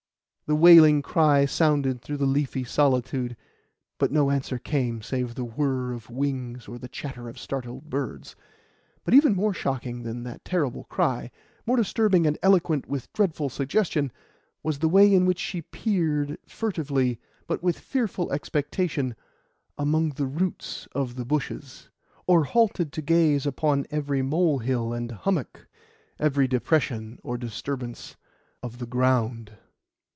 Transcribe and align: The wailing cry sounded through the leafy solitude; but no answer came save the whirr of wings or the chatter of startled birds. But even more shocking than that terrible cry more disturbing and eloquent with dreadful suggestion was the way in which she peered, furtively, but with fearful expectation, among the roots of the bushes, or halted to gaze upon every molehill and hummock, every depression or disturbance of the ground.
The 0.47 0.55
wailing 0.55 1.01
cry 1.01 1.45
sounded 1.45 2.01
through 2.01 2.17
the 2.17 2.25
leafy 2.25 2.65
solitude; 2.65 3.37
but 3.97 4.11
no 4.11 4.29
answer 4.29 4.59
came 4.59 5.01
save 5.01 5.33
the 5.35 5.45
whirr 5.45 5.93
of 5.93 6.09
wings 6.09 6.67
or 6.67 6.77
the 6.77 6.89
chatter 6.89 7.29
of 7.29 7.39
startled 7.39 7.89
birds. 7.89 8.35
But 9.05 9.13
even 9.13 9.33
more 9.33 9.53
shocking 9.53 10.03
than 10.03 10.23
that 10.23 10.43
terrible 10.43 10.83
cry 10.83 11.31
more 11.65 11.77
disturbing 11.77 12.27
and 12.27 12.37
eloquent 12.43 12.85
with 12.85 13.13
dreadful 13.13 13.47
suggestion 13.47 14.11
was 14.61 14.79
the 14.79 14.89
way 14.89 15.13
in 15.13 15.25
which 15.25 15.39
she 15.39 15.61
peered, 15.61 16.37
furtively, 16.45 17.21
but 17.47 17.63
with 17.63 17.79
fearful 17.79 18.29
expectation, 18.33 19.15
among 19.77 20.09
the 20.09 20.27
roots 20.27 20.85
of 20.91 21.15
the 21.15 21.23
bushes, 21.23 21.87
or 22.27 22.43
halted 22.43 22.91
to 22.91 23.01
gaze 23.01 23.45
upon 23.45 23.85
every 23.89 24.21
molehill 24.21 24.91
and 24.91 25.13
hummock, 25.13 25.65
every 26.19 26.45
depression 26.45 27.19
or 27.23 27.37
disturbance 27.37 28.17
of 28.61 28.79
the 28.79 28.85
ground. 28.87 29.53